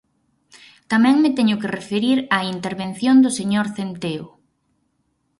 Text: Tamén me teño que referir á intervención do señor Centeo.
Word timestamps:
Tamén 0.91 1.15
me 1.23 1.31
teño 1.37 1.55
que 1.61 1.73
referir 1.77 2.17
á 2.35 2.37
intervención 2.55 3.15
do 3.23 3.31
señor 3.39 3.65
Centeo. 3.75 4.25